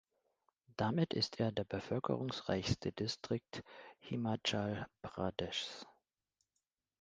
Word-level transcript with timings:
Damit 0.77 1.13
ist 1.13 1.39
er 1.39 1.51
der 1.51 1.63
bevölkerungsreichste 1.63 2.91
Distrikt 2.91 3.63
Himachal 3.99 4.87
Pradeshs. 5.03 5.85